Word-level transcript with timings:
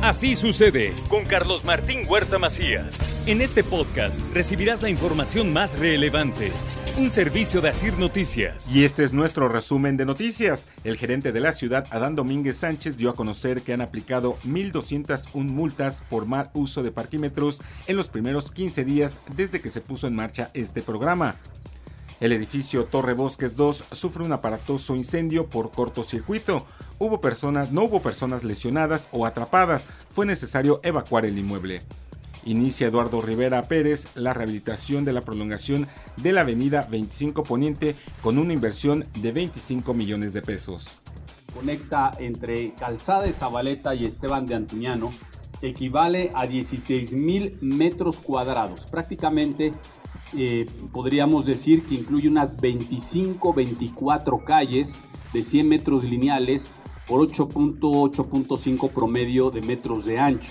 Así 0.00 0.36
sucede 0.36 0.94
con 1.08 1.24
Carlos 1.24 1.64
Martín 1.64 2.06
Huerta 2.08 2.38
Macías. 2.38 2.96
En 3.26 3.40
este 3.40 3.64
podcast 3.64 4.20
recibirás 4.32 4.80
la 4.80 4.90
información 4.90 5.52
más 5.52 5.76
relevante. 5.76 6.52
Un 6.96 7.10
servicio 7.10 7.60
de 7.60 7.70
Asir 7.70 7.98
Noticias. 7.98 8.72
Y 8.72 8.84
este 8.84 9.02
es 9.02 9.12
nuestro 9.12 9.48
resumen 9.48 9.96
de 9.96 10.06
noticias. 10.06 10.68
El 10.84 10.96
gerente 10.96 11.32
de 11.32 11.40
la 11.40 11.52
ciudad, 11.52 11.84
Adán 11.90 12.14
Domínguez 12.14 12.58
Sánchez, 12.58 12.96
dio 12.96 13.10
a 13.10 13.16
conocer 13.16 13.62
que 13.62 13.72
han 13.72 13.80
aplicado 13.80 14.38
1.201 14.46 15.44
multas 15.48 16.04
por 16.08 16.26
mal 16.26 16.50
uso 16.54 16.84
de 16.84 16.92
parquímetros 16.92 17.60
en 17.88 17.96
los 17.96 18.08
primeros 18.08 18.52
15 18.52 18.84
días 18.84 19.18
desde 19.34 19.60
que 19.60 19.70
se 19.70 19.80
puso 19.80 20.06
en 20.06 20.14
marcha 20.14 20.52
este 20.54 20.80
programa. 20.80 21.34
El 22.20 22.32
edificio 22.32 22.84
Torre 22.84 23.14
Bosques 23.14 23.54
2 23.54 23.84
sufre 23.92 24.24
un 24.24 24.32
aparatoso 24.32 24.96
incendio 24.96 25.46
por 25.46 25.70
cortocircuito. 25.70 26.66
Hubo 26.98 27.20
personas, 27.20 27.70
no 27.70 27.84
hubo 27.84 28.02
personas 28.02 28.42
lesionadas 28.42 29.08
o 29.12 29.24
atrapadas. 29.24 29.86
Fue 30.10 30.26
necesario 30.26 30.80
evacuar 30.82 31.24
el 31.26 31.38
inmueble. 31.38 31.80
Inicia 32.44 32.88
Eduardo 32.88 33.20
Rivera 33.20 33.68
Pérez 33.68 34.08
la 34.16 34.34
rehabilitación 34.34 35.04
de 35.04 35.12
la 35.12 35.20
prolongación 35.20 35.86
de 36.16 36.32
la 36.32 36.40
avenida 36.40 36.88
25 36.90 37.44
Poniente 37.44 37.94
con 38.20 38.38
una 38.38 38.52
inversión 38.52 39.06
de 39.20 39.30
25 39.30 39.94
millones 39.94 40.32
de 40.32 40.42
pesos. 40.42 40.88
Conecta 41.54 42.12
entre 42.18 42.72
Calzada 42.72 43.22
de 43.24 43.32
Zabaleta 43.32 43.94
y 43.94 44.06
Esteban 44.06 44.44
de 44.44 44.56
Antuñano 44.56 45.10
equivale 45.62 46.30
a 46.34 46.46
16 46.46 47.12
mil 47.12 47.58
metros 47.60 48.16
cuadrados, 48.16 48.80
prácticamente 48.90 49.72
eh, 50.36 50.66
podríamos 50.92 51.46
decir 51.46 51.82
que 51.84 51.94
incluye 51.94 52.28
unas 52.28 52.60
25, 52.60 53.52
24 53.52 54.44
calles 54.44 54.98
de 55.32 55.42
100 55.42 55.68
metros 55.68 56.04
lineales 56.04 56.70
por 57.06 57.26
8.8.5 57.26 58.90
promedio 58.90 59.50
de 59.50 59.62
metros 59.62 60.04
de 60.04 60.18
ancho. 60.18 60.50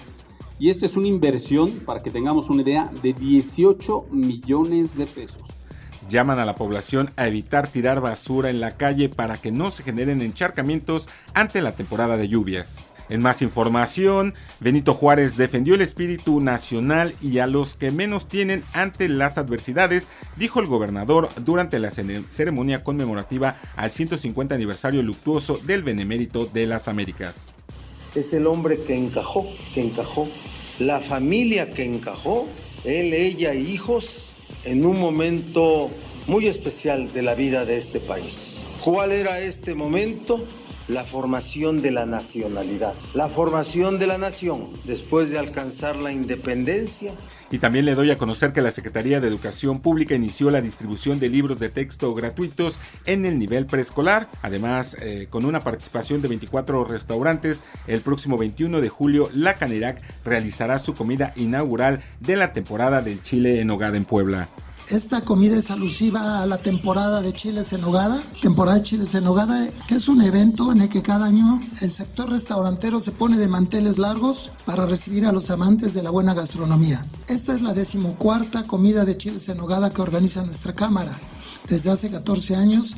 Y 0.60 0.72
esto 0.72 0.88
es 0.88 0.98
una 0.98 1.08
inversión, 1.08 1.70
para 1.86 2.02
que 2.02 2.10
tengamos 2.10 2.50
una 2.50 2.64
idea, 2.64 2.92
de 3.04 3.14
18 3.14 4.08
millones 4.10 4.96
de 4.98 5.06
pesos. 5.06 5.44
Llaman 6.10 6.40
a 6.40 6.46
la 6.46 6.56
población 6.56 7.12
a 7.16 7.28
evitar 7.28 7.68
tirar 7.68 8.02
basura 8.02 8.50
en 8.50 8.60
la 8.60 8.76
calle 8.76 9.10
para 9.10 9.38
que 9.38 9.52
no 9.52 9.70
se 9.70 9.84
generen 9.84 10.22
encharcamientos 10.22 11.10
ante 11.34 11.62
la 11.62 11.74
temporada 11.74 12.18
de 12.18 12.28
lluvias. 12.28 12.88
En 13.10 13.22
más 13.22 13.42
información, 13.42 14.34
Benito 14.60 14.94
Juárez 14.94 15.38
defendió 15.38 15.76
el 15.76 15.82
espíritu 15.82 16.42
nacional 16.42 17.14
y 17.22 17.40
a 17.40 17.48
los 17.48 17.76
que 17.76 17.92
menos 17.92 18.28
tienen 18.28 18.66
ante 18.74 19.08
las 19.08 19.38
adversidades, 19.38 20.10
dijo 20.36 20.60
el 20.60 20.68
gobernador 20.68 21.30
durante 21.44 21.80
la 21.80 21.90
ceremonia 21.92 22.84
conmemorativa 22.84 23.58
al 23.78 23.92
150 23.92 24.56
aniversario 24.56 25.02
luctuoso 25.04 25.58
del 25.64 25.84
Benemérito 25.84 26.46
de 26.48 26.68
las 26.68 26.90
Américas. 26.90 27.36
Es 28.14 28.34
el 28.34 28.46
hombre 28.46 28.78
que 28.86 28.96
encajó, 28.96 29.46
que 29.74 29.82
encajó, 29.82 30.28
la 30.80 31.00
familia 31.00 31.72
que 31.72 31.86
encajó, 31.86 32.48
él, 32.84 33.14
ella 33.14 33.54
hijos, 33.54 34.30
en 34.66 34.86
un 34.86 35.00
momento 35.00 35.90
muy 36.28 36.48
especial 36.48 37.12
de 37.14 37.22
la 37.22 37.36
vida 37.36 37.64
de 37.64 37.78
este 37.78 38.00
país. 38.02 38.66
¿Cuál 38.84 39.14
era 39.14 39.40
este 39.40 39.76
momento? 39.76 40.44
La 40.88 41.04
formación 41.04 41.82
de 41.82 41.92
la 41.92 42.06
nacionalidad, 42.06 42.94
la 43.14 43.28
formación 43.28 44.00
de 44.00 44.08
la 44.08 44.18
nación 44.18 44.68
después 44.86 45.30
de 45.30 45.40
alcanzar 45.40 45.96
la 45.98 46.12
independencia. 46.12 47.14
Y 47.50 47.60
también 47.60 47.86
le 47.86 47.96
doy 47.96 48.12
a 48.12 48.18
conocer 48.18 48.52
que 48.52 48.62
la 48.62 48.72
Secretaría 48.72 49.22
de 49.22 49.28
Educación 49.28 49.80
Pública 49.80 50.16
inició 50.16 50.52
la 50.52 50.60
distribución 50.60 51.20
de 51.20 51.30
libros 51.30 51.60
de 51.60 51.70
texto 51.70 52.14
gratuitos 52.14 52.80
en 53.06 53.26
el 53.26 53.40
nivel 53.40 53.66
preescolar. 53.66 54.28
Además, 54.42 54.98
eh, 55.00 55.28
con 55.30 55.46
una 55.46 55.62
participación 55.62 56.22
de 56.22 56.28
24 56.28 56.84
restaurantes, 56.84 57.64
el 57.88 58.02
próximo 58.02 58.38
21 58.38 58.82
de 58.82 58.90
julio, 58.90 59.30
la 59.34 59.56
Canirac 59.56 60.02
realizará 60.26 60.78
su 60.78 60.94
comida 60.94 61.32
inaugural 61.38 62.04
de 62.20 62.36
la 62.36 62.52
temporada 62.52 63.02
del 63.02 63.24
Chile 63.24 63.62
en 63.62 63.70
Hogada 63.70 63.96
en 63.96 64.04
Puebla. 64.04 64.50
Esta 64.90 65.20
comida 65.20 65.58
es 65.58 65.70
alusiva 65.70 66.42
a 66.42 66.46
la 66.46 66.60
temporada 66.60 67.22
de 67.22 67.34
chiles 67.34 67.74
en 67.74 67.82
nogada, 67.82 68.24
temporada 68.42 68.78
de 68.78 68.84
chiles 68.84 69.16
en 69.16 69.26
nogada, 69.26 69.68
que 69.86 69.96
es 69.96 70.08
un 70.08 70.22
evento 70.22 70.72
en 70.72 70.80
el 70.80 70.88
que 70.88 71.02
cada 71.02 71.26
año 71.26 71.60
el 71.82 71.92
sector 71.92 72.30
restaurantero 72.30 73.02
se 73.02 73.12
pone 73.12 73.38
de 73.38 73.50
manteles 73.50 73.98
largos 73.98 74.50
para 74.66 74.86
recibir 74.86 75.26
a 75.26 75.34
los 75.34 75.52
amantes 75.52 75.94
de 75.94 76.04
la 76.04 76.10
buena 76.10 76.34
gastronomía. 76.34 77.06
Esta 77.28 77.54
es 77.54 77.62
la 77.62 77.74
decimocuarta 77.74 78.64
comida 78.64 79.04
de 79.04 79.18
chiles 79.18 79.50
en 79.50 79.58
nogada 79.58 79.90
que 79.90 80.02
organiza 80.02 80.44
nuestra 80.44 80.74
cámara. 80.74 81.20
Desde 81.68 81.92
hace 81.92 82.10
14 82.10 82.56
años 82.56 82.96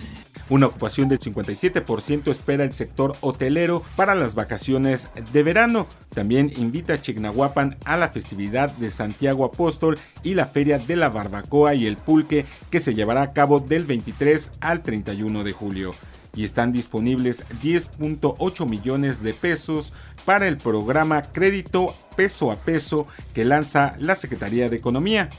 una 0.50 0.68
ocupación 0.68 1.10
del 1.10 1.20
57% 1.20 2.30
espera 2.30 2.64
el 2.64 2.74
sector 2.74 3.16
hotelero 3.22 3.84
para 3.96 4.16
las 4.16 4.36
vacaciones 4.36 5.10
de 5.32 5.44
verano. 5.44 5.88
También 6.14 6.52
invita 6.58 6.94
a 6.94 7.02
Chignahuapan 7.02 7.78
a 7.86 7.98
la 7.98 8.10
festividad 8.10 8.72
de 8.72 8.90
Santiago 8.90 9.46
Apóstol 9.46 9.98
y 10.24 10.34
la 10.34 10.46
Feria 10.46 10.80
de 10.80 10.96
la 10.96 11.10
Barbacoa 11.10 11.76
y 11.76 11.88
el 11.88 11.98
Pulque 11.98 12.46
que 12.72 12.80
se 12.80 12.96
llevará 12.96 13.22
a 13.22 13.34
cabo 13.34 13.60
del 13.60 13.86
23 13.86 14.52
al 14.60 14.82
31 14.82 15.44
de 15.44 15.52
julio 15.52 15.92
y 16.36 16.44
están 16.44 16.72
disponibles 16.72 17.44
10.8 17.62 18.68
millones 18.68 19.24
de 19.24 19.34
pesos 19.34 19.94
para 20.26 20.48
el 20.48 20.58
programa 20.58 21.22
Crédito 21.22 21.94
Peso 22.16 22.52
a 22.52 22.56
Peso 22.56 23.08
que 23.34 23.46
lanza 23.46 23.96
la 24.00 24.16
Secretaría 24.16 24.70
de 24.70 24.78
Economía 24.78 25.30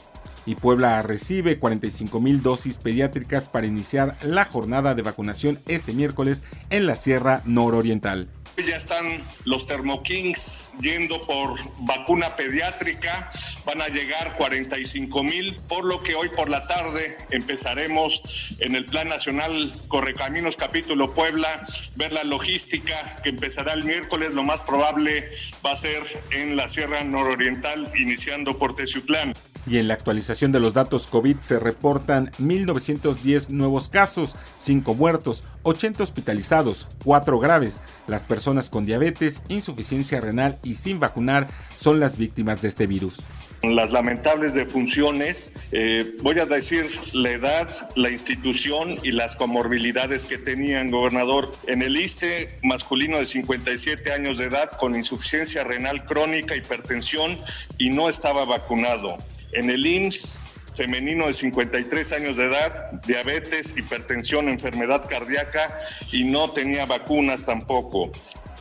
y 0.45 0.55
Puebla 0.55 1.01
recibe 1.01 1.59
45 1.59 2.19
mil 2.21 2.41
dosis 2.41 2.77
pediátricas 2.77 3.47
para 3.47 3.67
iniciar 3.67 4.15
la 4.23 4.45
jornada 4.45 4.95
de 4.95 5.01
vacunación 5.01 5.59
este 5.67 5.93
miércoles 5.93 6.43
en 6.69 6.85
la 6.85 6.95
Sierra 6.95 7.41
Nororiental. 7.45 8.29
Ya 8.57 8.75
están 8.75 9.05
los 9.45 9.65
Thermokings 9.65 10.71
yendo 10.81 11.21
por 11.21 11.57
vacuna 11.79 12.35
pediátrica, 12.35 13.31
van 13.65 13.81
a 13.81 13.87
llegar 13.87 14.35
45 14.37 15.23
mil, 15.23 15.55
por 15.67 15.85
lo 15.85 16.03
que 16.03 16.13
hoy 16.15 16.29
por 16.29 16.49
la 16.49 16.67
tarde 16.67 17.15
empezaremos 17.31 18.55
en 18.59 18.75
el 18.75 18.85
Plan 18.85 19.07
Nacional 19.07 19.71
Correcaminos 19.87 20.57
Capítulo 20.57 21.13
Puebla, 21.13 21.47
ver 21.95 22.13
la 22.13 22.23
logística 22.23 22.93
que 23.23 23.29
empezará 23.29 23.73
el 23.73 23.83
miércoles, 23.83 24.31
lo 24.33 24.43
más 24.43 24.61
probable 24.61 25.27
va 25.65 25.71
a 25.71 25.77
ser 25.77 26.03
en 26.31 26.55
la 26.55 26.67
Sierra 26.67 27.03
Nororiental, 27.03 27.91
iniciando 27.97 28.59
por 28.59 28.75
Teciutlán. 28.75 29.33
Y 29.67 29.77
en 29.77 29.87
la 29.87 29.93
actualización 29.93 30.51
de 30.51 30.59
los 30.59 30.73
datos 30.73 31.07
COVID 31.07 31.37
se 31.37 31.59
reportan 31.59 32.31
1.910 32.39 33.49
nuevos 33.49 33.89
casos, 33.89 34.35
5 34.57 34.95
muertos, 34.95 35.43
80 35.63 36.03
hospitalizados, 36.03 36.87
4 37.03 37.39
graves. 37.39 37.81
Las 38.07 38.23
personas 38.23 38.69
con 38.69 38.85
diabetes, 38.85 39.41
insuficiencia 39.49 40.19
renal 40.19 40.57
y 40.63 40.75
sin 40.75 40.99
vacunar 40.99 41.47
son 41.75 41.99
las 41.99 42.17
víctimas 42.17 42.61
de 42.61 42.69
este 42.69 42.87
virus. 42.87 43.19
Las 43.63 43.91
lamentables 43.91 44.55
defunciones, 44.55 45.53
eh, 45.71 46.15
voy 46.23 46.39
a 46.39 46.47
decir 46.47 46.87
la 47.13 47.29
edad, 47.29 47.69
la 47.95 48.09
institución 48.09 48.97
y 49.03 49.11
las 49.11 49.35
comorbilidades 49.35 50.25
que 50.25 50.39
tenían, 50.39 50.89
gobernador. 50.89 51.51
En 51.67 51.83
el 51.83 51.95
ISTE, 51.95 52.57
masculino 52.63 53.19
de 53.19 53.27
57 53.27 54.13
años 54.13 54.39
de 54.39 54.45
edad 54.45 54.71
con 54.79 54.95
insuficiencia 54.95 55.63
renal 55.63 56.05
crónica, 56.05 56.55
hipertensión 56.55 57.37
y 57.77 57.91
no 57.91 58.09
estaba 58.09 58.45
vacunado. 58.45 59.19
En 59.53 59.69
el 59.69 59.85
IMSS, 59.85 60.39
femenino 60.75 61.27
de 61.27 61.33
53 61.33 62.11
años 62.13 62.37
de 62.37 62.45
edad, 62.45 63.01
diabetes, 63.05 63.73
hipertensión, 63.75 64.47
enfermedad 64.47 65.07
cardíaca 65.09 65.77
y 66.11 66.23
no 66.23 66.51
tenía 66.51 66.85
vacunas 66.85 67.45
tampoco. 67.45 68.11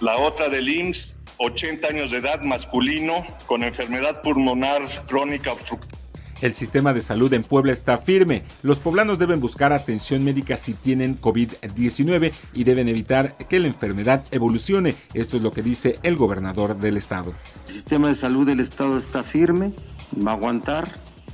La 0.00 0.16
otra 0.16 0.48
del 0.48 0.68
IMSS, 0.68 1.18
80 1.36 1.88
años 1.88 2.10
de 2.10 2.18
edad, 2.18 2.42
masculino, 2.42 3.24
con 3.46 3.62
enfermedad 3.62 4.20
pulmonar 4.22 4.82
crónica 5.06 5.52
obstructiva. 5.52 5.96
El 6.40 6.54
sistema 6.54 6.94
de 6.94 7.02
salud 7.02 7.32
en 7.34 7.42
Puebla 7.42 7.70
está 7.70 7.98
firme. 7.98 8.44
Los 8.62 8.80
poblanos 8.80 9.18
deben 9.18 9.40
buscar 9.40 9.72
atención 9.72 10.24
médica 10.24 10.56
si 10.56 10.72
tienen 10.72 11.20
COVID-19 11.20 12.32
y 12.54 12.64
deben 12.64 12.88
evitar 12.88 13.36
que 13.36 13.60
la 13.60 13.66
enfermedad 13.66 14.24
evolucione. 14.30 14.96
Esto 15.12 15.36
es 15.36 15.42
lo 15.42 15.52
que 15.52 15.62
dice 15.62 15.98
el 16.02 16.16
gobernador 16.16 16.78
del 16.78 16.96
estado. 16.96 17.34
El 17.66 17.72
sistema 17.72 18.08
de 18.08 18.14
salud 18.14 18.46
del 18.46 18.60
estado 18.60 18.96
está 18.96 19.22
firme 19.22 19.74
va 20.14 20.32
a 20.32 20.34
aguantar. 20.34 20.88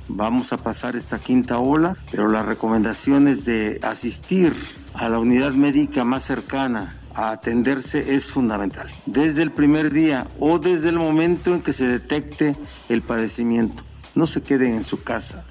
Vamos 0.09 0.53
a 0.53 0.57
pasar 0.57 0.95
esta 0.95 1.19
quinta 1.19 1.59
ola, 1.59 1.97
pero 2.11 2.29
la 2.29 2.43
recomendación 2.43 3.27
es 3.27 3.43
de 3.43 3.79
asistir 3.83 4.53
a 4.93 5.09
la 5.09 5.19
unidad 5.19 5.53
médica 5.53 6.05
más 6.05 6.23
cercana 6.23 6.95
a 7.17 7.31
atenderse 7.31 8.15
es 8.15 8.27
fundamental. 8.27 8.87
Desde 9.07 9.41
el 9.41 9.51
primer 9.51 9.91
día 9.91 10.27
o 10.39 10.59
desde 10.59 10.89
el 10.89 10.99
momento 10.99 11.53
en 11.55 11.61
que 11.61 11.73
se 11.73 11.87
detecte 11.87 12.55
el 12.89 13.01
padecimiento. 13.01 13.83
No 14.13 14.27
se 14.27 14.43
queden 14.43 14.75
en 14.75 14.83
su 14.83 15.03
casa. 15.03 15.43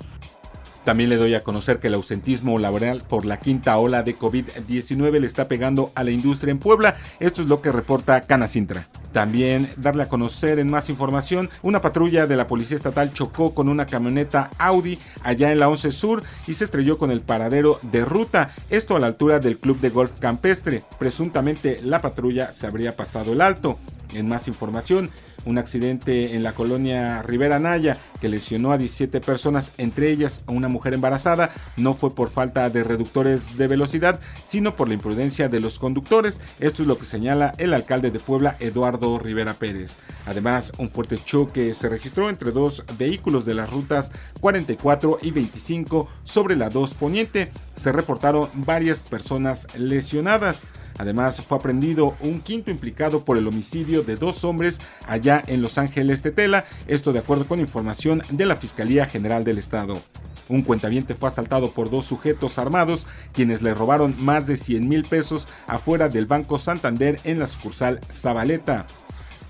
También 0.87 1.11
le 1.11 1.17
doy 1.17 1.35
a 1.35 1.43
conocer 1.43 1.81
que 1.81 1.89
el 1.89 1.95
ausentismo 1.95 2.61
laboral 2.61 3.03
por 3.09 3.25
la 3.25 3.41
quinta 3.41 3.77
ola 3.77 4.05
de 4.05 4.17
COVID-19 4.17 5.19
le 5.19 5.27
está 5.27 5.49
pegando 5.49 5.91
a 5.97 6.05
la 6.05 6.13
industria 6.13 6.53
en 6.53 6.61
Puebla. 6.61 6.95
Esto 7.19 7.43
es 7.43 7.49
lo 7.49 7.61
que 7.61 7.73
reporta 7.73 8.21
Canacintra. 8.21 8.87
También 9.13 9.69
darle 9.79 10.05
a 10.05 10.09
conocer 10.09 10.61
en 10.61 10.71
más 10.71 10.89
información, 10.89 11.51
una 11.63 11.81
patrulla 11.81 12.29
de 12.29 12.37
la 12.37 12.47
Policía 12.47 12.77
Estatal 12.77 13.13
chocó 13.13 13.53
con 13.53 13.69
una 13.69 13.87
camioneta 13.87 14.51
Audi 14.59 15.01
allá 15.25 15.51
en 15.51 15.59
la 15.59 15.69
11 15.69 15.91
Sur 15.91 16.23
y 16.47 16.55
se 16.55 16.63
estrelló 16.63 16.99
con 16.99 17.11
el 17.11 17.21
paradero 17.21 17.81
de 17.83 18.05
ruta, 18.05 18.55
esto 18.71 18.95
a 18.95 19.01
la 19.01 19.09
altura 19.09 19.41
del 19.41 19.59
Club 19.59 19.81
de 19.81 19.91
Golf 19.91 20.13
Campestre. 20.21 20.85
Presuntamente 21.01 21.81
la 21.83 22.01
patrulla 22.01 22.53
se 22.53 22.69
habría 22.69 22.95
pasado 22.95 23.33
el 23.33 23.41
alto. 23.41 23.77
En 24.15 24.29
más 24.29 24.47
información, 24.47 25.11
un 25.47 25.59
accidente 25.59 26.35
en 26.35 26.43
la 26.43 26.53
colonia 26.53 27.23
Rivera 27.23 27.59
Naya 27.59 27.97
que 28.21 28.29
lesionó 28.29 28.73
a 28.73 28.79
17 28.79 29.21
personas, 29.21 29.71
entre 29.79 30.11
ellas 30.11 30.45
a 30.47 30.53
una 30.53 30.69
mujer 30.69 30.93
embarazada. 30.93 31.53
No 31.77 31.95
fue 31.95 32.15
por 32.15 32.31
falta 32.31 32.69
de 32.69 32.85
reductores 32.85 33.57
de 33.57 33.69
velocidad, 33.69 34.21
sino 34.45 34.77
por 34.77 34.89
la 34.89 34.95
imprudencia 34.95 35.49
de 35.49 35.61
los 35.61 35.79
conductores. 35.79 36.41
Esto 36.61 36.83
es 36.83 36.89
lo 36.89 36.99
que 36.99 37.07
señala 37.07 37.55
el 37.59 37.73
alcalde 37.73 38.11
de 38.11 38.21
Puebla, 38.21 38.57
Eduardo 38.61 39.19
Rivera 39.19 39.59
Pérez. 39.59 39.97
Además, 40.27 40.73
un 40.79 40.91
fuerte 40.91 41.17
choque 41.17 41.73
se 41.73 41.89
registró 41.89 42.29
entre 42.29 42.53
dos 42.53 42.85
vehículos 42.99 43.45
de 43.45 43.55
las 43.55 43.71
rutas 43.71 44.13
44 44.41 45.19
y 45.23 45.31
25 45.31 46.09
sobre 46.23 46.57
la 46.57 46.69
2 46.69 46.95
Poniente. 46.95 47.53
Se 47.77 47.93
reportaron 47.93 48.49
varias 48.55 49.03
personas 49.03 49.69
lesionadas. 49.75 50.63
Además, 50.99 51.41
fue 51.43 51.59
aprendido 51.59 52.17
un 52.21 52.41
quinto 52.41 52.71
implicado 52.71 53.25
por 53.25 53.39
el 53.39 53.47
homicidio 53.47 54.03
de 54.03 54.17
dos 54.17 54.45
hombres 54.45 54.81
allá 55.07 55.43
en 55.47 55.63
Los 55.63 55.79
Ángeles 55.79 56.23
Tetela, 56.23 56.65
esto 56.87 57.13
de 57.13 57.19
acuerdo 57.19 57.47
con 57.47 57.61
información 57.61 58.23
de 58.31 58.47
la 58.47 58.57
Fiscalía 58.57 59.07
General 59.07 59.45
del 59.45 59.59
Estado. 59.59 60.03
Un 60.49 60.63
cuentaviente 60.63 61.15
fue 61.15 61.29
asaltado 61.29 61.73
por 61.73 61.91
dos 61.91 62.07
sujetos 62.07 62.59
armados, 62.59 63.07
quienes 63.33 63.63
le 63.63 63.75
robaron 63.75 64.15
más 64.19 64.47
de 64.47 64.57
100 64.57 64.89
mil 64.89 65.03
pesos 65.03 65.49
afuera 65.67 66.09
del 66.09 66.27
Banco 66.27 66.59
Santander 66.59 67.19
en 67.25 67.41
la 67.41 67.47
sucursal 67.47 68.01
Zabaleta. 68.13 68.87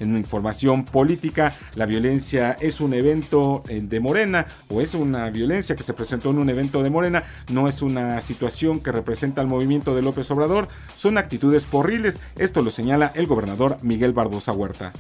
En 0.01 0.15
información 0.17 0.85
política, 0.85 1.53
la 1.75 1.87
violencia 1.87 2.57
es 2.61 2.81
un 2.81 2.95
evento 2.95 3.63
eh, 3.69 3.81
de 3.83 4.01
Morena 4.01 4.47
o 4.69 4.81
es 4.81 4.95
una 4.95 5.31
violencia 5.31 5.77
que 5.77 5.83
se 5.83 5.95
presentó 5.95 6.31
en 6.31 6.39
un 6.39 6.51
evento 6.51 6.83
de 6.83 6.91
Morena, 6.91 7.25
no 7.49 7.69
es 7.69 7.83
una 7.83 8.21
situación 8.21 8.81
que 8.81 8.93
representa 8.93 9.41
al 9.41 9.47
movimiento 9.47 9.95
de 9.95 10.03
López 10.03 10.31
Obrador, 10.31 10.69
son 10.95 11.19
actitudes 11.19 11.67
porriles, 11.67 12.19
esto 12.37 12.63
lo 12.63 12.71
señala 12.71 13.13
el 13.15 13.27
gobernador 13.27 13.79
Miguel 13.83 14.13
Barbosa 14.13 14.53
Huerta. 14.53 14.93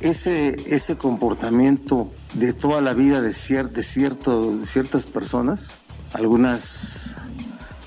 Ese, 0.00 0.56
ese 0.74 0.96
comportamiento 0.96 2.10
de 2.34 2.52
toda 2.52 2.80
la 2.80 2.92
vida 2.92 3.20
de, 3.20 3.28
de 3.28 3.82
ciertas 3.82 5.06
personas, 5.06 5.78
algunas 6.12 7.14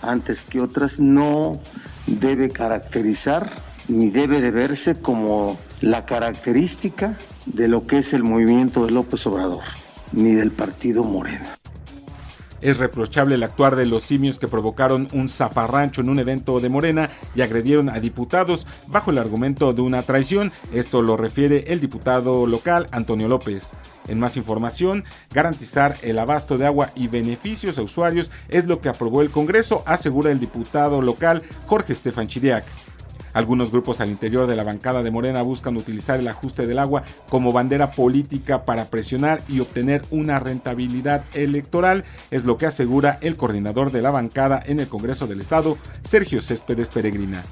antes 0.01 0.43
que 0.43 0.61
otras, 0.61 0.99
no 0.99 1.59
debe 2.07 2.49
caracterizar 2.49 3.51
ni 3.87 4.09
debe 4.09 4.41
de 4.41 4.51
verse 4.51 4.95
como 4.95 5.57
la 5.81 6.05
característica 6.05 7.17
de 7.45 7.67
lo 7.67 7.85
que 7.87 7.99
es 7.99 8.13
el 8.13 8.23
movimiento 8.23 8.85
de 8.85 8.91
López 8.91 9.25
Obrador, 9.27 9.63
ni 10.11 10.31
del 10.31 10.51
partido 10.51 11.03
Morena. 11.03 11.55
Es 12.61 12.77
reprochable 12.77 13.35
el 13.35 13.43
actuar 13.43 13.75
de 13.75 13.85
los 13.85 14.01
simios 14.01 14.39
que 14.39 14.47
provocaron 14.47 15.07
un 15.13 15.29
zafarrancho 15.29 16.01
en 16.01 16.09
un 16.09 16.17
evento 16.17 16.59
de 16.59 16.69
Morena 16.69 17.11
y 17.35 17.41
agredieron 17.41 17.89
a 17.89 17.99
diputados 17.99 18.65
bajo 18.87 19.11
el 19.11 19.19
argumento 19.19 19.73
de 19.73 19.83
una 19.83 20.01
traición. 20.01 20.51
Esto 20.73 21.03
lo 21.03 21.15
refiere 21.15 21.65
el 21.67 21.79
diputado 21.79 22.47
local 22.47 22.87
Antonio 22.91 23.27
López. 23.27 23.73
En 24.07 24.19
más 24.19 24.37
información, 24.37 25.03
garantizar 25.31 25.95
el 26.01 26.17
abasto 26.17 26.57
de 26.57 26.65
agua 26.65 26.91
y 26.95 27.07
beneficios 27.07 27.77
a 27.77 27.83
usuarios 27.83 28.31
es 28.49 28.65
lo 28.65 28.81
que 28.81 28.89
aprobó 28.89 29.21
el 29.21 29.29
Congreso, 29.29 29.83
asegura 29.85 30.31
el 30.31 30.39
diputado 30.39 31.03
local 31.03 31.43
Jorge 31.67 31.93
Estefan 31.93 32.27
Chiriac. 32.27 32.65
Algunos 33.35 33.69
grupos 33.69 33.99
al 33.99 34.09
interior 34.09 34.47
de 34.47 34.55
la 34.55 34.63
bancada 34.63 35.03
de 35.03 35.11
Morena 35.11 35.41
buscan 35.41 35.75
utilizar 35.75 36.17
el 36.21 36.27
ajuste 36.29 36.67
del 36.67 36.79
agua 36.79 37.03
como 37.29 37.51
bandera 37.51 37.91
política 37.91 38.63
para 38.63 38.87
presionar 38.87 39.41
y 39.49 39.59
obtener 39.59 40.03
una 40.09 40.39
rentabilidad 40.39 41.25
electoral, 41.33 42.05
es 42.31 42.45
lo 42.45 42.57
que 42.57 42.65
asegura 42.65 43.19
el 43.21 43.35
coordinador 43.35 43.91
de 43.91 44.01
la 44.01 44.11
bancada 44.11 44.63
en 44.65 44.79
el 44.79 44.87
Congreso 44.87 45.27
del 45.27 45.41
Estado, 45.41 45.77
Sergio 46.01 46.41
Céspedes 46.41 46.87
Peregrina. 46.87 47.43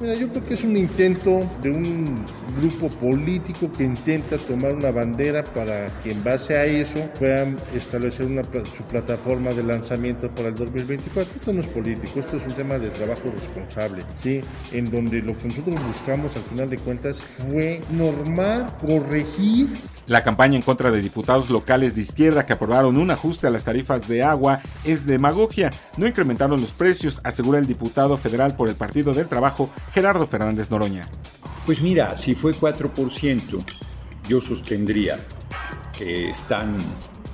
Mira, 0.00 0.14
yo 0.14 0.28
creo 0.28 0.42
que 0.42 0.54
es 0.54 0.64
un 0.64 0.78
intento 0.78 1.40
de 1.60 1.70
un 1.70 2.24
grupo 2.58 2.88
político 2.88 3.70
que 3.70 3.84
intenta 3.84 4.38
tomar 4.38 4.72
una 4.72 4.90
bandera 4.90 5.44
para 5.44 5.88
que 6.02 6.12
en 6.12 6.24
base 6.24 6.56
a 6.56 6.64
eso 6.64 7.04
puedan 7.18 7.58
establecer 7.74 8.24
su 8.64 8.82
plataforma 8.84 9.50
de 9.50 9.62
lanzamiento 9.62 10.30
para 10.30 10.48
el 10.48 10.54
2024. 10.54 11.34
Esto 11.34 11.52
no 11.52 11.60
es 11.60 11.66
político, 11.66 12.20
esto 12.20 12.38
es 12.38 12.42
un 12.42 12.54
tema 12.54 12.78
de 12.78 12.88
trabajo 12.88 13.24
responsable, 13.30 14.02
¿sí? 14.22 14.40
En 14.72 14.90
donde 14.90 15.20
lo 15.20 15.36
que 15.36 15.48
nosotros 15.48 15.76
buscamos 15.86 16.34
al 16.34 16.42
final 16.44 16.70
de 16.70 16.78
cuentas 16.78 17.18
fue 17.20 17.82
normal, 17.90 18.74
corregir 18.80 19.68
la 20.06 20.22
campaña 20.22 20.56
en 20.56 20.62
contra 20.62 20.90
de 20.90 21.00
diputados 21.00 21.50
locales 21.50 21.94
de 21.94 22.02
izquierda 22.02 22.46
que 22.46 22.52
aprobaron 22.52 22.96
un 22.96 23.10
ajuste 23.10 23.46
a 23.46 23.50
las 23.50 23.64
tarifas 23.64 24.08
de 24.08 24.22
agua 24.22 24.60
es 24.84 25.06
demagogia. 25.06 25.70
No 25.96 26.06
incrementaron 26.06 26.60
los 26.60 26.72
precios, 26.72 27.20
asegura 27.24 27.58
el 27.58 27.66
diputado 27.66 28.16
federal 28.16 28.56
por 28.56 28.68
el 28.68 28.74
Partido 28.74 29.14
del 29.14 29.28
Trabajo, 29.28 29.70
Gerardo 29.92 30.26
Fernández 30.26 30.70
Noroña. 30.70 31.08
Pues 31.66 31.80
mira, 31.80 32.16
si 32.16 32.34
fue 32.34 32.52
4%, 32.52 33.64
yo 34.28 34.40
sostendría 34.40 35.18
que 35.96 36.30
están 36.30 36.78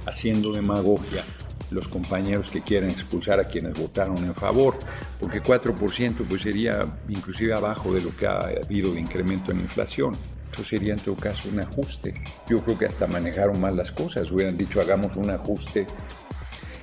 haciendo 0.07 0.53
demagogia 0.53 1.23
los 1.71 1.89
compañeros 1.89 2.49
que 2.49 2.61
quieren 2.61 2.91
expulsar 2.91 3.41
a 3.41 3.49
quienes 3.49 3.75
votaron 3.75 4.19
en 4.19 4.35
favor, 4.35 4.79
porque 5.19 5.43
4% 5.43 6.25
pues 6.29 6.43
sería 6.43 6.87
inclusive 7.09 7.55
abajo 7.55 7.93
de 7.93 8.03
lo 8.03 8.15
que 8.15 8.27
ha 8.27 8.41
habido 8.65 8.93
de 8.93 9.01
incremento 9.01 9.51
en 9.51 9.61
inflación 9.61 10.17
sería 10.65 10.95
en 10.95 11.01
todo 11.01 11.17
caso 11.17 11.49
un 11.53 11.61
ajuste. 11.61 12.15
Yo 12.49 12.59
creo 12.65 12.79
que 12.79 12.87
hasta 12.87 13.07
manejaron 13.07 13.61
mal 13.61 13.77
las 13.77 13.93
cosas, 13.93 14.31
hubieran 14.31 14.57
dicho 14.57 14.81
hagamos 14.81 15.17
un 15.17 15.31
ajuste 15.31 15.87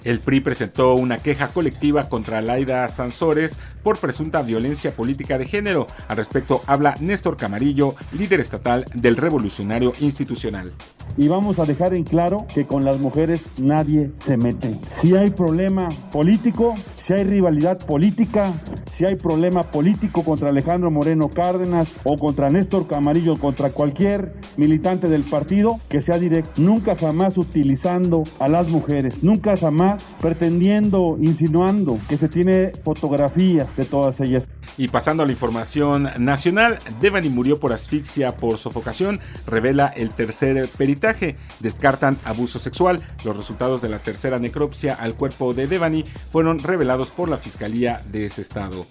el 0.04 0.20
PRI 0.20 0.42
presentó 0.42 0.96
una 0.96 1.18
queja 1.18 1.50
colectiva 1.50 2.10
contra 2.10 2.42
Laida 2.42 2.88
Sansores 2.90 3.58
por 3.84 4.00
presunta 4.00 4.42
violencia 4.42 4.92
política 4.92 5.38
de 5.38 5.46
género. 5.46 5.88
Al 6.08 6.18
respecto 6.18 6.62
habla 6.68 6.96
Néstor 7.00 7.38
Camarillo, 7.38 7.96
líder 8.12 8.40
estatal 8.40 8.86
del 8.94 9.18
Revolucionario 9.18 9.94
Institucional. 10.00 10.74
Y 11.18 11.28
vamos 11.28 11.60
a 11.60 11.66
dejar 11.66 11.94
en 11.94 12.04
claro 12.04 12.46
que 12.54 12.66
con 12.66 12.86
las 12.86 13.00
mujeres 13.00 13.46
nadie 13.60 14.12
se 14.16 14.38
mete. 14.38 14.78
Si 14.90 15.16
hay 15.16 15.30
problema 15.30 15.90
político, 16.12 16.74
si 16.96 17.14
hay 17.14 17.24
rivalidad 17.24 17.86
política, 17.86 18.52
si 18.92 19.06
hay 19.06 19.16
problema 19.16 19.64
político 19.64 20.24
contra 20.24 20.50
Alejandro 20.50 20.90
Moreno 20.90 21.30
Cárdenas 21.30 21.92
o 22.04 22.18
contra 22.18 22.50
Néstor 22.50 22.88
Camarillo, 22.88 23.38
contra 23.38 23.70
cualquier 23.70 24.34
militante 24.58 25.10
del 25.10 25.24
partido, 25.24 25.80
que 25.90 26.02
sea 26.02 26.18
directo. 26.18 26.62
Nunca 26.62 26.96
jamás 26.96 27.38
utilizando 27.38 28.24
a 28.40 28.48
las 28.48 28.70
mujeres, 28.70 29.24
nunca 29.24 29.58
jamás 29.58 29.93
pretendiendo, 30.22 31.18
insinuando 31.20 32.00
que 32.08 32.18
se 32.18 32.30
tiene 32.30 32.72
fotografías 32.84 33.76
de 33.76 33.86
todas 33.86 34.20
ellas. 34.20 34.48
Y 34.78 34.88
pasando 34.88 35.24
a 35.24 35.26
la 35.26 35.32
información 35.32 36.10
nacional, 36.18 36.80
Devani 37.00 37.30
murió 37.30 37.60
por 37.60 37.74
asfixia 37.74 38.36
por 38.38 38.58
sofocación, 38.58 39.20
revela 39.46 39.88
el 39.88 40.14
tercer 40.14 40.68
peritaje. 40.78 41.36
Descartan 41.60 42.18
abuso 42.24 42.60
sexual. 42.60 43.02
Los 43.24 43.38
resultados 43.38 43.82
de 43.82 43.90
la 43.90 44.00
tercera 44.00 44.40
necropsia 44.40 44.96
al 44.96 45.16
cuerpo 45.16 45.54
de 45.54 45.68
Devani 45.68 46.04
fueron 46.32 46.60
revelados 46.60 47.12
por 47.12 47.30
la 47.30 47.38
Fiscalía 47.38 48.04
de 48.12 48.26
ese 48.26 48.42
estado. 48.42 48.86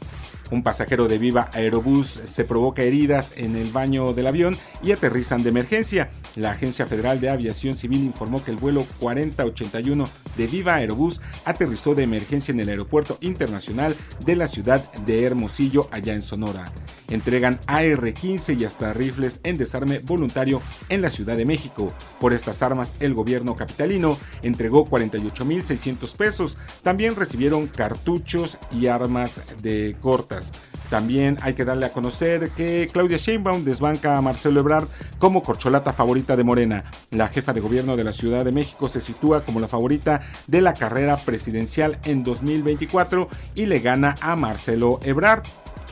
Un 0.53 0.63
pasajero 0.63 1.09
de 1.09 1.17
Viva 1.17 1.49
Aerobús 1.55 2.21
se 2.25 2.45
provoca 2.45 2.83
heridas 2.83 3.33
en 3.37 3.57
el 3.57 3.71
baño 3.71 4.13
del 4.13 4.27
avión 4.27 4.55
y 4.83 4.93
aterrizan 4.93 5.43
de 5.43 5.49
emergencia. 5.49 6.11
La 6.37 6.51
Agencia 6.51 6.85
Federal 6.85 7.21
de 7.21 7.31
Aviación 7.31 7.75
Civil 7.75 8.05
informó 8.05 8.45
que 8.45 8.51
el 8.51 8.59
vuelo 8.59 8.85
4081 9.01 10.07
de 10.37 10.47
Viva 10.47 10.75
Aerobús 10.75 11.23
aterrizó 11.47 11.95
de 11.95 12.03
emergencia 12.03 12.53
en 12.53 12.61
el 12.61 12.69
Aeropuerto 12.69 13.17
Internacional 13.23 13.97
de 14.27 14.37
la 14.37 14.47
ciudad 14.47 14.93
de 15.07 15.25
Hermosillo, 15.25 15.62
allá 15.93 16.15
en 16.15 16.23
Sonora. 16.23 16.65
Entregan 17.13 17.61
AR-15 17.67 18.59
y 18.59 18.65
hasta 18.65 18.95
rifles 18.95 19.41
en 19.43 19.59
desarme 19.59 19.99
voluntario 19.99 20.63
en 20.89 21.03
la 21.03 21.11
Ciudad 21.11 21.37
de 21.37 21.45
México. 21.45 21.93
Por 22.19 22.33
estas 22.33 22.63
armas, 22.63 22.95
el 23.01 23.13
gobierno 23.13 23.55
capitalino 23.55 24.17
entregó 24.43 24.87
48.600 24.87 26.17
pesos. 26.17 26.57
También 26.83 27.15
recibieron 27.15 27.67
cartuchos 27.67 28.57
y 28.71 28.87
armas 28.87 29.43
de 29.63 29.95
cortas. 30.01 30.53
También 30.89 31.39
hay 31.43 31.55
que 31.55 31.65
darle 31.65 31.87
a 31.87 31.93
conocer 31.93 32.51
que 32.51 32.89
Claudia 32.91 33.17
Sheinbaum 33.19 33.65
desbanca 33.65 34.17
a 34.17 34.23
Marcelo 34.23 34.61
Ebrard 34.61 34.89
como 35.19 35.43
corcholata 35.43 35.93
favorita 35.93 36.37
de 36.37 36.45
Morena. 36.45 36.85
La 37.11 37.29
jefa 37.29 37.53
de 37.53 37.61
gobierno 37.61 37.97
de 37.97 38.05
la 38.05 38.13
Ciudad 38.13 38.45
de 38.45 38.53
México 38.53 38.89
se 38.89 39.01
sitúa 39.01 39.45
como 39.45 39.61
la 39.61 39.69
favorita 39.69 40.23
de 40.47 40.61
la 40.61 40.75
carrera 40.75 41.17
presidencial 41.19 41.99
en 42.05 42.23
2024 42.23 43.29
y 43.55 43.67
le 43.67 43.81
gana 43.81 44.15
a 44.21 44.35
Marcelo 44.37 45.01
Ebrard. 45.03 45.43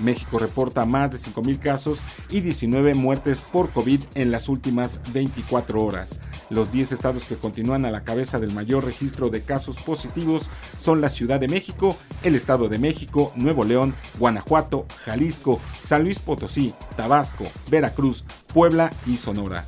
México 0.00 0.38
reporta 0.38 0.84
más 0.84 1.10
de 1.10 1.18
5.000 1.18 1.58
casos 1.58 2.04
y 2.30 2.40
19 2.40 2.94
muertes 2.94 3.42
por 3.42 3.70
COVID 3.70 4.02
en 4.14 4.30
las 4.30 4.48
últimas 4.48 5.00
24 5.12 5.82
horas. 5.82 6.20
Los 6.48 6.72
10 6.72 6.92
estados 6.92 7.24
que 7.24 7.36
continúan 7.36 7.84
a 7.84 7.90
la 7.90 8.04
cabeza 8.04 8.38
del 8.38 8.52
mayor 8.52 8.84
registro 8.84 9.30
de 9.30 9.42
casos 9.42 9.78
positivos 9.78 10.50
son 10.78 11.00
la 11.00 11.08
Ciudad 11.08 11.40
de 11.40 11.48
México, 11.48 11.96
el 12.22 12.34
Estado 12.34 12.68
de 12.68 12.78
México, 12.78 13.32
Nuevo 13.36 13.64
León, 13.64 13.94
Guanajuato, 14.18 14.86
Jalisco, 15.04 15.60
San 15.84 16.04
Luis 16.04 16.20
Potosí, 16.20 16.74
Tabasco, 16.96 17.44
Veracruz, 17.70 18.24
Puebla 18.52 18.92
y 19.06 19.16
Sonora. 19.16 19.64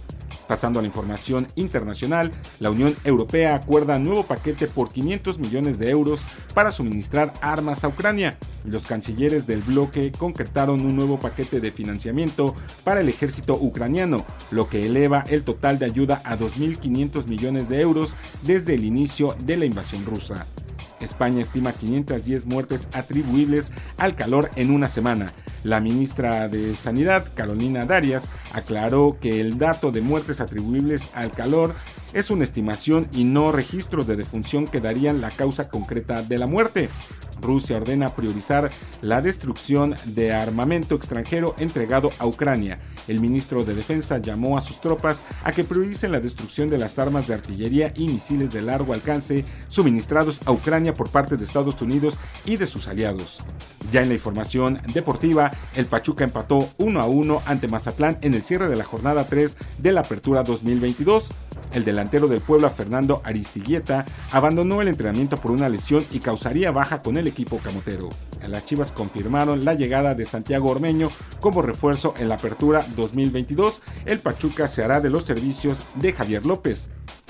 Pasando 0.52 0.80
a 0.80 0.82
la 0.82 0.88
información 0.88 1.46
internacional, 1.54 2.30
la 2.60 2.70
Unión 2.70 2.94
Europea 3.04 3.54
acuerda 3.54 3.98
nuevo 3.98 4.22
paquete 4.24 4.66
por 4.66 4.92
500 4.92 5.38
millones 5.38 5.78
de 5.78 5.88
euros 5.88 6.26
para 6.52 6.72
suministrar 6.72 7.32
armas 7.40 7.84
a 7.84 7.88
Ucrania. 7.88 8.36
Los 8.66 8.86
cancilleres 8.86 9.46
del 9.46 9.62
bloque 9.62 10.12
concretaron 10.12 10.82
un 10.82 10.94
nuevo 10.94 11.18
paquete 11.18 11.62
de 11.62 11.72
financiamiento 11.72 12.54
para 12.84 13.00
el 13.00 13.08
ejército 13.08 13.54
ucraniano, 13.54 14.26
lo 14.50 14.68
que 14.68 14.84
eleva 14.84 15.24
el 15.30 15.42
total 15.42 15.78
de 15.78 15.86
ayuda 15.86 16.20
a 16.22 16.36
2.500 16.36 17.28
millones 17.28 17.70
de 17.70 17.80
euros 17.80 18.14
desde 18.42 18.74
el 18.74 18.84
inicio 18.84 19.34
de 19.46 19.56
la 19.56 19.64
invasión 19.64 20.04
rusa. 20.04 20.46
España 21.02 21.42
estima 21.42 21.72
510 21.72 22.46
muertes 22.46 22.88
atribuibles 22.92 23.72
al 23.96 24.14
calor 24.14 24.50
en 24.56 24.70
una 24.70 24.88
semana. 24.88 25.32
La 25.64 25.80
ministra 25.80 26.48
de 26.48 26.74
Sanidad, 26.74 27.26
Carolina 27.34 27.86
Darias, 27.86 28.28
aclaró 28.52 29.18
que 29.20 29.40
el 29.40 29.58
dato 29.58 29.92
de 29.92 30.00
muertes 30.00 30.40
atribuibles 30.40 31.10
al 31.14 31.30
calor 31.30 31.74
es 32.12 32.30
una 32.30 32.44
estimación 32.44 33.08
y 33.12 33.24
no 33.24 33.52
registros 33.52 34.06
de 34.06 34.16
defunción 34.16 34.66
que 34.66 34.80
darían 34.80 35.20
la 35.20 35.30
causa 35.30 35.68
concreta 35.68 36.22
de 36.22 36.38
la 36.38 36.46
muerte. 36.46 36.88
Rusia 37.42 37.76
ordena 37.76 38.14
priorizar 38.14 38.70
la 39.02 39.20
destrucción 39.20 39.94
de 40.06 40.32
armamento 40.32 40.94
extranjero 40.94 41.54
entregado 41.58 42.10
a 42.18 42.26
Ucrania. 42.26 42.80
El 43.08 43.20
ministro 43.20 43.64
de 43.64 43.74
Defensa 43.74 44.18
llamó 44.18 44.56
a 44.56 44.60
sus 44.60 44.80
tropas 44.80 45.24
a 45.42 45.52
que 45.52 45.64
prioricen 45.64 46.12
la 46.12 46.20
destrucción 46.20 46.70
de 46.70 46.78
las 46.78 46.98
armas 46.98 47.26
de 47.26 47.34
artillería 47.34 47.92
y 47.96 48.08
misiles 48.08 48.52
de 48.52 48.62
largo 48.62 48.94
alcance 48.94 49.44
suministrados 49.68 50.40
a 50.46 50.52
Ucrania 50.52 50.94
por 50.94 51.10
parte 51.10 51.36
de 51.36 51.44
Estados 51.44 51.82
Unidos 51.82 52.18
y 52.46 52.56
de 52.56 52.66
sus 52.66 52.88
aliados. 52.88 53.44
Ya 53.90 54.02
en 54.02 54.08
la 54.08 54.14
información 54.14 54.80
deportiva, 54.94 55.50
el 55.74 55.86
Pachuca 55.86 56.24
empató 56.24 56.70
1 56.78 57.00
a 57.00 57.06
1 57.06 57.42
ante 57.46 57.68
Mazatlán 57.68 58.18
en 58.22 58.34
el 58.34 58.42
cierre 58.42 58.68
de 58.68 58.76
la 58.76 58.84
jornada 58.84 59.26
3 59.26 59.56
de 59.78 59.92
la 59.92 60.02
Apertura 60.02 60.42
2022. 60.44 61.32
El 61.72 61.84
delantero 61.84 62.28
del 62.28 62.40
Puebla, 62.40 62.70
Fernando 62.70 63.22
Aristigueta, 63.24 64.04
abandonó 64.30 64.82
el 64.82 64.88
entrenamiento 64.88 65.36
por 65.36 65.50
una 65.50 65.68
lesión 65.68 66.04
y 66.10 66.20
causaría 66.20 66.70
baja 66.70 67.02
con 67.02 67.16
el 67.16 67.26
equipo 67.26 67.58
camotero. 67.58 68.10
Las 68.46 68.66
Chivas 68.66 68.92
confirmaron 68.92 69.64
la 69.64 69.74
llegada 69.74 70.14
de 70.14 70.26
Santiago 70.26 70.70
Ormeño 70.70 71.08
como 71.40 71.62
refuerzo 71.62 72.14
en 72.18 72.28
la 72.28 72.34
apertura 72.34 72.84
2022. 72.96 73.80
El 74.04 74.18
Pachuca 74.18 74.68
se 74.68 74.84
hará 74.84 75.00
de 75.00 75.10
los 75.10 75.24
servicios 75.24 75.82
de 75.94 76.12
Javier 76.12 76.44
López. 76.44 76.88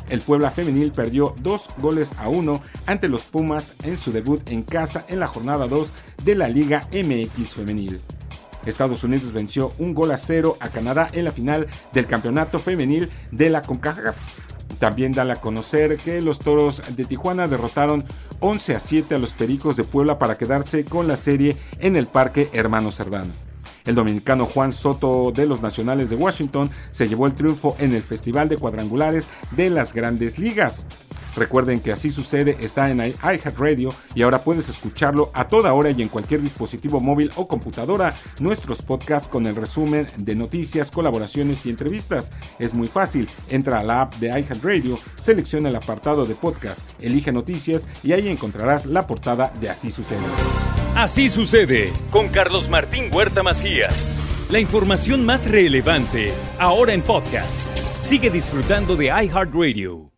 El 0.09 0.21
Puebla 0.21 0.51
femenil 0.51 0.91
perdió 0.93 1.35
dos 1.41 1.69
goles 1.79 2.13
a 2.19 2.29
uno 2.29 2.61
ante 2.87 3.09
los 3.09 3.27
Pumas 3.27 3.75
en 3.85 3.97
su 3.97 4.13
debut 4.13 4.43
en 4.51 4.63
casa 4.63 5.05
en 5.09 5.21
la 5.21 5.29
jornada 5.29 5.69
2 5.69 5.93
de 6.25 6.35
la 6.35 6.49
Liga 6.49 6.89
MX 6.93 7.55
femenil. 7.55 8.01
Estados 8.67 9.05
Unidos 9.05 9.33
venció 9.33 9.73
un 9.79 9.95
gol 9.95 10.11
a 10.11 10.19
cero 10.19 10.57
a 10.61 10.69
Canadá 10.69 11.09
en 11.13 11.25
la 11.25 11.33
final 11.33 11.69
del 11.93 12.07
campeonato 12.07 12.59
femenil 12.59 13.11
de 13.31 13.51
la 13.51 13.63
CONCACAF. 13.63 14.17
También 14.79 15.13
da 15.13 15.23
a 15.31 15.37
conocer 15.37 15.97
que 15.97 16.21
los 16.21 16.41
Toros 16.41 16.83
de 16.97 17.05
Tijuana 17.05 17.47
derrotaron 17.47 18.05
11 18.41 18.75
a 18.75 18.81
7 18.81 19.15
a 19.15 19.19
los 19.19 19.33
Pericos 19.33 19.77
de 19.77 19.85
Puebla 19.85 20.19
para 20.19 20.37
quedarse 20.37 20.85
con 20.85 21.07
la 21.07 21.17
serie 21.17 21.57
en 21.79 21.95
el 21.95 22.07
Parque 22.07 22.51
Hermano 22.53 22.91
Cerdán. 22.91 23.33
El 23.85 23.95
dominicano 23.95 24.47
Juan 24.47 24.73
Soto 24.73 25.33
de 25.33 25.47
los 25.47 25.61
Nacionales 25.61 26.09
de 26.11 26.17
Washington 26.17 26.71
se 26.91 27.09
llevó 27.09 27.27
el 27.27 27.35
triunfo 27.35 27.77
en 27.79 27.93
el 27.93 28.03
Festival 28.03 28.49
de 28.49 28.57
Cuadrangulares 28.57 29.27
de 29.53 29.71
las 29.71 29.93
Grandes 29.93 30.39
Ligas. 30.39 30.87
Recuerden 31.37 31.81
que 31.81 31.93
así 31.93 32.11
sucede 32.11 32.57
está 32.61 32.91
en 32.91 33.01
iHeartRadio 33.01 33.95
y 34.15 34.23
ahora 34.23 34.43
puedes 34.43 34.69
escucharlo 34.69 35.31
a 35.35 35.49
toda 35.49 35.73
hora 35.73 35.91
y 35.91 36.03
en 36.03 36.09
cualquier 36.09 36.41
dispositivo 36.41 37.01
móvil 37.01 37.31
o 37.37 37.49
computadora. 37.49 38.15
Nuestros 38.41 38.83
podcasts 38.83 39.29
con 39.29 39.47
el 39.47 39.57
resumen 39.57 40.07
de 40.17 40.35
noticias, 40.35 40.91
colaboraciones 40.91 41.67
y 41.67 41.71
entrevistas. 41.71 42.33
Es 42.59 42.75
muy 42.75 42.89
fácil. 42.89 43.29
Entra 43.49 43.81
a 43.81 43.83
la 43.83 44.03
app 44.03 44.15
de 44.17 44.29
iHeartRadio, 44.29 44.99
selecciona 45.21 45.69
el 45.69 45.77
apartado 45.77 46.27
de 46.27 46.35
podcast, 46.35 46.81
elige 47.03 47.33
noticias 47.33 47.87
y 48.03 48.13
ahí 48.13 48.29
encontrarás 48.29 48.87
la 48.87 49.07
portada 49.07 49.53
de 49.61 49.71
Así 49.71 49.91
sucede. 49.91 50.21
Así 50.95 51.31
sucede 51.31 51.93
con 52.11 52.29
Carlos 52.29 52.69
Martín 52.69 53.05
Huerta 53.13 53.43
Macías. 53.43 54.17
La 54.51 54.61
información 54.61 55.25
más 55.25 55.51
relevante 55.51 56.33
ahora 56.59 56.93
en 56.93 57.01
podcast. 57.01 57.51
Sigue 58.01 58.29
disfrutando 58.29 58.97
de 58.97 59.07
iHeartRadio. 59.07 60.12